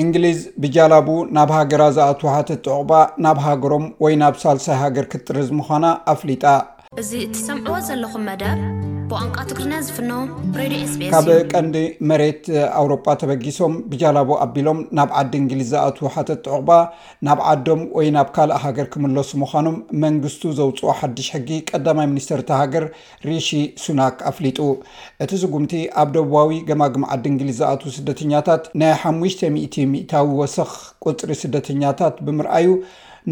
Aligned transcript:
እንግሊዝ 0.00 0.38
ብጃላቡ 0.62 1.08
ናብ 1.36 1.50
ሃገራ 1.56 1.82
ዝኣትወህት 1.96 2.50
ጠቕባ 2.66 2.92
ናብ 3.24 3.40
ሃገሮም 3.46 3.84
ወይ 4.04 4.14
ናብ 4.22 4.36
ሳልሳይ 4.44 4.78
ሃገር 4.84 5.06
ክጥርዝ 5.14 5.50
ምዃና 5.58 5.84
ኣፍሊጣ 6.14 6.44
እዚ 7.02 7.10
እትሰምዕዎ 7.26 7.76
ዘለኹም 7.90 8.24
መዳር 8.30 8.58
ዝካብ 9.14 9.48
ቀንዲ 11.52 11.76
መሬት 12.10 12.44
ኣውሮጳ 12.80 13.06
ተበጊሶም 13.20 13.72
ብጃላቦ 13.90 14.30
ኣቢሎም 14.44 14.78
ናብ 14.98 15.10
ዓዲ 15.20 15.32
እንግሊዝ 15.40 15.68
ዝኣትዉ 15.72 16.06
ሓተዕቕባ 16.14 16.68
ናብ 17.26 17.40
ዓዶም 17.50 17.80
ወይ 17.96 18.08
ናብ 18.16 18.28
ካልእ 18.36 18.58
ሃገር 18.64 18.86
ክምለሱ 18.94 19.30
ምዃኖም 19.42 19.76
መንግስቱ 20.04 20.42
ዘውፅኦ 20.58 20.88
ሓድሽ 21.00 21.28
ሕጊ 21.34 21.50
ቀዳማይ 21.70 22.06
ሚኒስተርቲ 22.12 22.48
ሃገር 22.60 22.84
ሪሺ 23.28 23.50
ሱናክ 23.84 24.16
ኣፍሊጡ 24.30 24.58
እቲ 25.26 25.30
ስጉምቲ 25.44 25.72
ኣብ 26.04 26.08
ደቡባዊ 26.16 26.50
ግማግም 26.72 27.06
ዓዲ 27.12 27.24
እንግሊዝ 27.34 27.58
ዝኣት 27.60 27.84
ስደተኛታት 27.98 28.64
ናይ 28.82 28.92
500 29.04 29.52
ሚታዊ 29.94 30.26
ወስኽ 30.40 30.72
ቁፅሪ 31.08 31.30
ስደተኛታት 31.42 32.16
ብምርኣዩ 32.28 32.66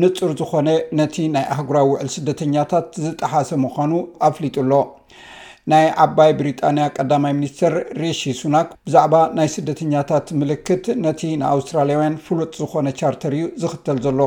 ንፁር 0.02 0.30
ዝኮነ 0.41 0.69
ነቲ 1.00 1.14
ናይ 1.36 1.44
ኣህጉራዊ 1.56 1.84
ውዕል 1.94 2.08
ስደተኛታት 2.19 2.86
ዝጠሓሰ 3.06 3.50
ምዃኑ 3.66 3.92
ኣፍሊጡ 4.30 4.55
ኣሎ 4.66 4.72
ናይ 5.70 5.87
ዓባይ 6.02 6.30
ብሪጣንያ 6.38 6.84
ቀዳማይ 6.98 7.33
ሚኒስትር 7.38 7.73
ሬሺ 8.02 8.20
ሱናክ 8.38 8.69
ብዛዕባ 8.87 9.15
ናይ 9.38 9.48
ስደተኛታት 9.55 10.28
ምልክት 10.41 10.84
ነቲ 11.05 11.20
ንኣውስትራልያውያን 11.41 12.15
ፍሉጥ 12.27 12.48
ዝኾነ 12.61 12.88
ቻርተር 13.01 13.34
እዩ 13.38 13.45
ዝኽተል 13.65 13.98
ዘሎ 14.06 14.20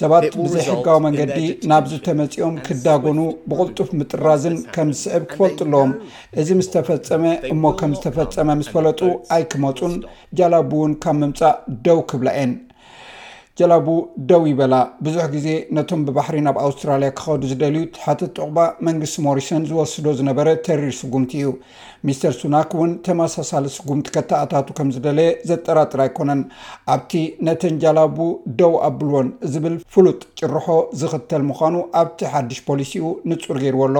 ሰባት 0.00 0.28
ብዘይ 0.44 0.64
ሕጋዊ 0.70 0.96
መንገዲ 1.06 1.38
ናብዚ 1.72 1.92
ተመፂኦም 2.06 2.56
ክዳጎኑ 2.68 3.20
ብቅልጡፍ 3.50 3.88
ምጥራዝን 4.00 4.56
ከም 4.76 4.88
ዝስዕብ 4.98 5.24
ክፈልጡ 5.34 5.58
ኣለዎም 5.68 5.92
እዚ 6.42 6.48
ምስ 6.60 6.68
ተፈፀመ 6.76 7.24
እሞ 7.52 7.62
ከም 7.82 7.92
ዝተፈፀመ 7.98 8.48
ምስ 8.62 8.70
ፈለጡ 8.76 9.00
ኣይክመፁን 9.38 9.94
ጃላብእውን 10.40 10.94
ካብ 11.04 11.18
ምምፃእ 11.22 11.56
ደው 11.86 12.00
ክብላ 12.12 12.28
የን 12.40 12.52
ላቡ 13.72 13.86
ደው 14.30 14.42
ይበላ 14.50 14.74
ብዙሕ 15.06 15.24
ግዜ 15.34 15.46
ነቶም 15.76 16.00
ብባሕሪ 16.06 16.36
ናብ 16.46 16.56
ኣውስትራልያ 16.66 17.08
ክኸዱ 17.18 17.42
ዝደልዩ 17.50 17.82
ተሓትት 17.96 18.30
ጥቕባ 18.36 18.56
መንግስቲ 18.88 19.16
ሞሪሰን 19.26 19.62
ዝወስዶ 19.70 20.06
ዝነበረ 20.18 20.48
ተሪር 20.66 20.92
ስጉምቲ 21.00 21.30
እዩ 21.40 21.50
ሚስተር 22.08 22.32
ሱናክ 22.40 22.70
እውን 22.76 22.92
ተመሳሳለ 23.08 23.64
ስጉምቲ 23.76 24.06
ከተኣታቱ 24.16 24.68
ከም 24.78 24.90
ዝደለየ 24.96 25.32
ዘጠራጥር 25.50 26.02
ኣይኮነን 26.06 26.42
ኣብቲ 26.94 27.14
ነተን 27.48 27.76
ጃላቡ 27.84 28.18
ደው 28.62 28.74
ኣብልዎን 28.88 29.30
ዝብል 29.54 29.76
ፍሉጥ 29.94 30.20
ጭርሖ 30.40 30.66
ዝኽተል 31.02 31.44
ምኳኑ 31.50 31.76
ኣብቲ 32.02 32.20
ሓድሽ 32.34 32.60
ፖሊሲ 32.70 32.94
ኡ 33.06 33.14
ንፁር 33.32 33.58
ገይርዎ 33.64 33.82
ኣሎ 33.90 33.96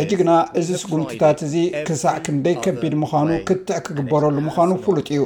ሕጂ 0.00 0.12
ግና 0.20 0.30
እዚ 0.60 0.68
ስጉምትታት 0.82 1.38
እዚ 1.46 1.54
ክሳዕ 1.88 2.16
ክንደይ 2.26 2.56
ከቢድ 2.64 2.94
ምዃኑ 3.02 3.28
ክትዕ 3.48 3.78
ክግበረሉ 3.86 4.36
ምዃኑ 4.48 4.70
ፍሉጥ 4.84 5.06
እዩ 5.14 5.22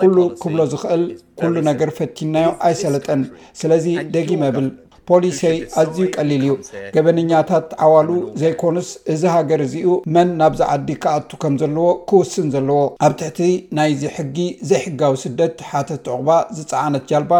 ኩሉ 0.00 0.16
ክብሎ 0.42 0.58
ዝኽእል 0.72 1.04
ኩሉ 1.40 1.54
ነገር 1.70 1.90
ፈቲናዮ 1.98 2.48
ኣይሰለጠን 2.68 3.20
ስለዚ 3.60 3.86
ደጊመ 4.14 4.42
ብል 4.56 4.66
ፖሊሰይ 5.10 5.56
ኣዝዩ 5.80 5.98
ቀሊል 6.16 6.42
እዩ 6.46 6.50
ገበንኛታት 6.96 7.68
ዓዋሉ 7.86 8.08
ዘይኮንስ 8.40 8.88
እዚ 9.12 9.22
ሃገር 9.34 9.60
እዚኡ 9.66 9.88
መን 10.14 10.28
ናብዝ 10.40 10.60
ዓዲ 10.74 10.88
ክኣቱ 11.02 11.30
ከም 11.42 11.54
ዘለዎ 11.62 11.88
ክውስን 12.10 12.46
ዘለዎ 12.54 12.80
ኣብ 13.06 13.12
ትሕቲ 13.20 13.40
ናይዚ 13.78 14.02
ሕጊ 14.16 14.38
ዘይሕጋዊ 14.70 15.14
ስደት 15.24 15.56
ሓተት 15.70 16.04
ኣቑባ 16.14 16.28
ዝፀዓነት 16.58 17.04
ጃልባ 17.10 17.32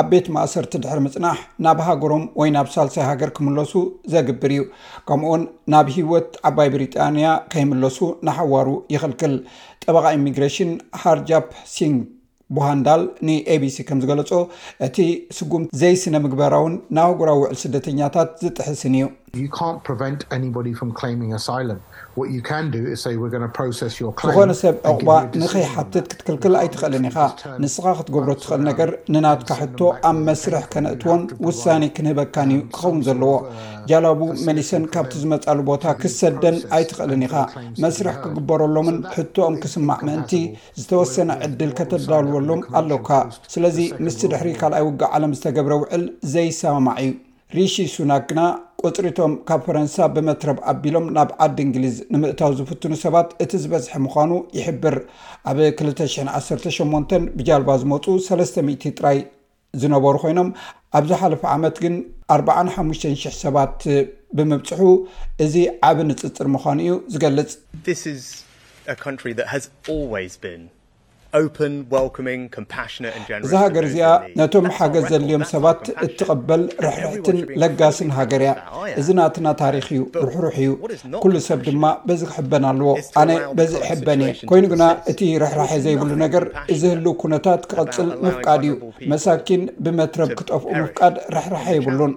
ኣብ 0.00 0.06
ቤት 0.12 0.26
ማእሰርቲ 0.36 0.72
ድሕሪ 0.86 1.00
ምፅናሕ 1.06 1.38
ናብ 1.66 1.80
ሃገሮም 1.88 2.24
ወይ 2.40 2.50
ናብ 2.56 2.68
ሳልሳይ 2.74 3.06
ሃገር 3.10 3.32
ክምለሱ 3.38 3.72
ዘግብር 4.14 4.52
እዩ 4.56 4.62
ከምኡውን 5.10 5.44
ናብ 5.74 5.86
ሂወት 5.96 6.28
ዓባይ 6.50 6.68
ብሪጣንያ 6.74 7.26
ከይምለሱ 7.54 7.98
ናሓዋሩ 8.28 8.68
ይኽልክል 8.96 9.34
ጠበቃ 9.84 10.04
ኢሚግሬሽን 10.18 10.70
ሃርጃፕ 11.04 11.48
ሲንግ 11.76 11.98
ቡሃንዳል 12.56 13.02
ን 13.26 13.36
abሲ 13.54 13.76
ከም 13.88 14.00
ዝገለጾ 14.02 14.30
እቲ 14.86 14.96
ስጉምቲ 15.38 15.70
ዘይስነ 15.80 16.14
ምግበራውን 16.24 16.74
ንኣውጉራዊ 16.96 17.38
ውዕል 17.42 17.56
ስደተኛታት 17.64 18.28
ዝጥሕስን 18.42 18.94
እዩ 18.98 19.06
ዝኾነ 19.36 20.14
ሰብ 24.60 24.76
ዕቑባ 24.90 25.10
ንኸይ 25.40 25.64
ሓትት 25.72 26.06
ክትክልክል 26.10 26.54
ኣይትኽእልን 26.60 27.04
ኢኻ 27.10 27.18
ንስኻ 27.62 27.84
ክትገብሮ 27.98 28.30
ትኽእል 28.42 28.62
ነገር 28.68 28.90
ንናትካ 29.14 29.50
ሕቶ 29.60 29.78
ኣብ 30.10 30.16
መስርሕ 30.28 30.62
ከነእትዎን 30.72 31.22
ውሳኒ 31.46 31.82
ክንህበካን 31.96 32.50
እዩ 32.56 32.62
ክኸውን 32.76 33.00
ዘለዎ 33.08 33.32
ጃላቡ 33.90 34.20
መሊሰን 34.46 34.84
ካብቲ 34.94 35.12
ዝመፃሉ 35.24 35.58
ቦታ 35.70 35.84
ክትሰደን 36.02 36.56
ኣይትኽእልን 36.78 37.24
ኢኻ 37.26 37.36
መስርሕ 37.84 38.16
ክግበረሎምን 38.24 38.98
ሕቶኦም 39.18 39.56
ክስማዕ 39.64 40.00
ምእንቲ 40.08 40.32
ዝተወሰነ 40.80 41.30
ዕድል 41.48 41.72
ከተድዳልወሎም 41.80 42.62
ኣለካ 42.82 43.10
ስለዚ 43.54 43.78
ምስቲ 44.06 44.22
ድሕሪ 44.34 44.50
ካልኣይ 44.62 44.84
ውግእ 44.88 45.10
ዓለም 45.18 45.34
ዝተገብረ 45.38 45.74
ውዕል 45.84 46.04
ዘይሰማማዕ 46.34 46.98
እዩ 47.06 47.10
ሪሺ 47.56 47.74
ሱናክ 47.94 48.24
ግና 48.30 48.40
ቁፅሪቶም 48.86 49.32
ካብ 49.48 49.60
ፈረንሳ 49.66 49.96
ብመትረብ 50.14 50.56
ኣቢሎም 50.72 51.04
ናብ 51.16 51.28
ዓዲ 51.44 51.58
እንግሊዝ 51.66 51.96
ንምእታው 52.12 52.52
ዝፍትኑ 52.58 52.92
ሰባት 53.02 53.28
እቲ 53.44 53.52
ዝበዝሐ 53.64 53.92
ምዃኑ 54.06 54.32
ይሕብር 54.58 54.96
ኣብ 55.50 55.58
218 55.60 57.14
ብጃልባ 57.36 57.70
ዝመፁ 57.82 58.04
300 58.26 58.90
ጥራይ 58.98 59.18
ዝነበሩ 59.82 60.14
ኮይኖም 60.24 60.48
ኣብ 60.98 61.04
ዝ 61.10 61.20
ሓለፈ 61.22 61.42
ዓመት 61.54 61.76
ግን 61.84 61.94
450000 62.38 63.38
ሰባት 63.44 63.78
ብምብፅሑ 64.38 64.82
እዚ 65.46 65.54
ዓብ 65.90 65.98
ንፅፅር 66.10 66.48
ምኳኑ 66.56 66.78
እዩ 66.86 66.94
ዝገልጽ 67.14 67.52
Oh, 71.34 71.40
እዚ 73.48 73.52
ሃገር 73.62 73.84
እዚኣ 73.88 74.08
ነቶም 74.38 74.66
ሓገዝ 74.76 75.04
ዘድልዮም 75.12 75.44
ሰባት 75.52 75.80
እትቐበል 76.04 76.62
ርሕርሕትን 76.84 77.38
ለጋስን 77.60 78.10
ሃገር 78.18 78.42
እያ 78.46 78.52
እዚ 79.00 79.08
ናቲና 79.18 79.48
ታሪክ 79.62 79.86
እዩ 79.94 80.02
ርሕርሕ 80.26 80.56
እዩ 80.64 80.70
ኩሉ 81.24 81.34
ሰብ 81.48 81.60
ድማ 81.68 81.84
በዚ 82.08 82.22
ክሕበን 82.32 82.64
ኣለዎ 82.70 82.88
ኣነ 83.22 83.30
በዚእ 83.58 83.84
ሕበን 83.88 84.20
እየ 84.28 84.32
ኮይኑ 84.50 84.64
ግና 84.74 84.84
እቲ 85.12 85.20
ርሕርሐ 85.44 85.70
ዘይብሉ 85.86 86.10
ነገር 86.24 86.46
እዚህሉ 86.74 87.04
ኩነታት 87.24 87.62
ክቐፅል 87.72 88.08
ምፍቃድ 88.26 88.62
እዩ 88.68 88.74
መሳኪን 89.14 89.64
ብመትረብ 89.86 90.30
ክጠፍኡ 90.40 90.68
ምፍቃድ 90.82 91.16
ርሕርሐ 91.36 91.64
ይብሉን 91.78 92.14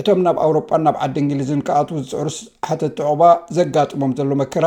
እቶም 0.00 0.18
ናብ 0.24 0.38
ኣውሮጳ 0.44 0.70
ናብ 0.86 0.96
ዓዲ 1.04 1.14
እንግሊዝን 1.22 1.60
ከኣት 1.66 1.90
ዝፅዕርስ 2.08 2.36
ሓተ 2.68 2.80
ተቆባ 2.96 3.22
ዘጋጥሞም 3.56 4.12
ዘሎ 4.18 4.30
መከራ 4.40 4.66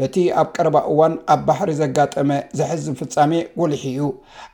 በቲ 0.00 0.14
ኣብ 0.42 0.46
ቀረባ 0.56 0.76
እዋን 0.92 1.14
ኣብ 1.34 1.40
ባሕሪ 1.48 1.70
ዘጋጠመ 1.82 2.30
ዘሕዚ 2.60 2.84
ፍጻሜ 3.00 3.32
ወልሒ 3.62 3.82
እዩ 3.92 4.06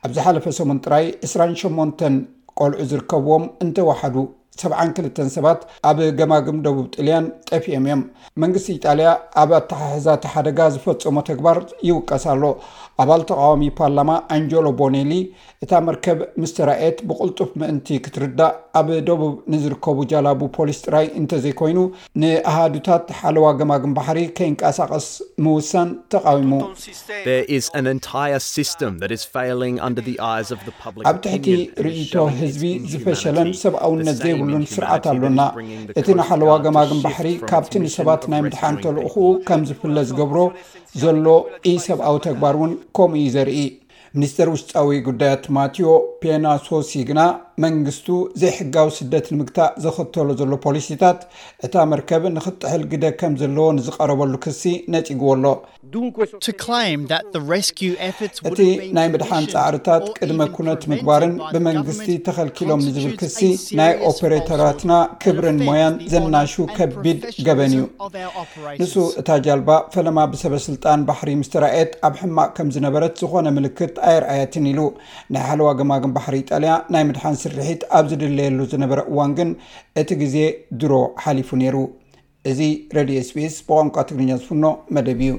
ኣብ 0.05 0.11
ዝሓለፈ 0.17 0.45
ሰሙን 0.59 0.81
ጥራይ 0.87 1.07
28 1.29 2.03
ቆልዑ 2.59 2.83
ዝርከብዎም 2.91 3.43
እንተወሓዱ 3.65 4.15
ሰ2ልተ 4.61 5.23
ሰባት 5.35 5.59
ኣብ 5.89 5.97
ገማግም 6.19 6.57
ደቡብ 6.65 6.85
ጥልያን 6.95 7.25
ጠፍዮም 7.49 7.83
እዮም 7.87 7.99
መንግስቲ 8.43 8.69
ኢጣልያ 8.77 9.09
ኣብ 9.41 9.49
ኣተሓሕዛት 9.57 10.23
ሓደጋ 10.33 10.59
ዝፈፀሞ 10.75 11.17
ተግባር 11.29 11.57
ይውቀስኣሎ 11.89 12.43
ኣባል 13.03 13.21
ተቃዋሚ 13.31 13.63
ፓርላማ 13.79 14.11
ኣንጀሎ 14.35 14.65
ቦኔሊ 14.79 15.11
እታ 15.65 15.71
መርከብ 15.89 16.17
ምስተራእየት 16.43 16.97
ብቁልጡፍ 17.11 17.49
ምእንቲ 17.61 17.87
ክትርዳእ 18.07 18.55
ኣብ 18.81 18.89
ደቡብ 19.09 19.35
ንዝርከቡ 19.55 19.97
ጃላቡ 20.13 20.41
ፖሊስ 20.57 20.79
ጥራይ 20.85 21.05
እንተዘይኮይኑ 21.21 21.77
ንኣሃዱታት 22.23 23.05
ሓለዋ 23.19 23.45
ገማግም 23.61 23.93
ባሕሪ 23.99 24.19
ከይንቀሳቀስ 24.39 25.07
ምውሰን 25.45 25.91
ተቃዊሙኣብ 26.15 27.93
ትሕቲ 31.27 31.47
ርእቶ 31.87 32.13
ህዝቢ 32.41 32.65
ዝፈሸለን 32.93 33.51
ሰብኣውነት 33.63 34.17
ዘ 34.25 34.36
ብ 34.45 34.49
ስርዓት 34.73 35.03
ኣሎና 35.11 35.41
እቲ 35.99 36.07
ንሓለዋ 36.19 36.51
ገማግን 36.65 36.99
ባሕሪ 37.05 37.27
ካብቲ 37.49 37.73
ንሰባት 37.83 38.21
ናይ 38.31 38.41
ምድሓ 38.45 38.61
ተልእክኡ 38.83 39.25
ከም 39.47 39.61
ዝፍለ 39.69 39.95
ዝገብሮ 40.09 40.39
ዘሎ 41.01 41.27
ኢ 41.71 41.73
ሰብኣዊ 41.87 42.15
ተግባር 42.27 42.55
ውን 42.61 42.71
ከምኡ 42.97 43.19
እዩ 43.27 43.33
ዘርኢ 43.35 43.59
ሚኒስተር 44.17 44.47
ውስጣዊ 44.55 44.89
ጉዳያት 45.07 45.43
ማቴዮ 45.57 45.87
ፔናሶሲ 46.21 46.91
ግና 47.11 47.19
መንግስቱ 47.65 48.07
ዘይሕጋው 48.41 48.87
ስደት 48.97 49.25
ንምግታእ 49.33 49.71
ዘኽተሎ 49.83 50.27
ዘሎ 50.41 50.51
ፖሊሲታት 50.65 51.19
እታ 51.65 51.73
መርከብ 51.91 52.23
ንክትሕል 52.37 52.83
ግደ 52.91 53.05
ከም 53.19 53.33
ዘለዎ 53.41 53.65
ንዝቀረበሉ 53.77 54.33
ክሲ 54.45 54.63
ነጪጉዎኣሎእቲ 54.93 55.15
ናይ 58.97 59.07
ምድሓን 59.13 59.45
ፃዕርታት 59.53 60.03
ቅድመ 60.19 60.41
ኩነት 60.57 60.83
ምግባርን 60.91 61.33
ብመንግስቲ 61.53 62.09
ተከልኪሎም 62.27 62.83
ንዝብል 62.87 63.15
ክሲ 63.21 63.39
ናይ 63.79 63.91
ኦፐሬተራትና 64.09 64.91
ክብርን 65.23 65.59
ሞያን 65.69 65.97
ዘናሹ 66.13 66.53
ከቢድ 66.77 67.21
ገበን 67.49 67.73
እዩንሱ 67.77 69.07
እታ 69.23 69.29
ጃልባ 69.49 69.71
ፈለማ 69.97 70.19
ብሰበስልጣን 70.35 71.05
ባሕሪ 71.09 71.29
ምስትርእየት 71.41 71.91
ኣብ 72.09 72.15
ሕማቅ 72.21 72.49
ከም 72.59 72.69
ዝነበረት 72.77 73.13
ዝኮነ 73.23 73.47
ምልክት 73.57 73.95
ኣይርኣየትን 74.11 74.69
ኢሉ 74.73 74.79
ናይ 75.33 75.43
ሓለዋ 75.49 75.71
ግማግን 75.81 76.15
ባሕሪ 76.19 76.39
ጣልያ 76.53 76.73
ናይ 76.93 77.03
ምድሓ 77.09 77.25
ስ 77.39 77.45
ስርት 77.55 77.81
ኣብ 77.97 78.05
ዝድለየሉ 78.11 78.59
ዝነበረ 78.71 78.99
እዋን 79.11 79.31
ግን 79.37 79.49
እቲ 80.01 80.09
ግዜ 80.21 80.35
ድሮ 80.81 80.93
ሓሊፉ 81.23 81.49
ነይሩ 81.61 81.77
እዚ 82.51 82.59
ሬድዮ 82.95 83.15
sps 83.29 83.55
ብቋንቋ 83.67 83.95
ትግርኛ 84.09 84.29
ዝፍኖ 84.41 84.65
መደብ 84.97 85.21
እዩ 85.27 85.33